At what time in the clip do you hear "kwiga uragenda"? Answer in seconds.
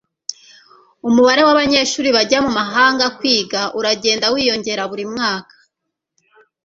3.17-4.25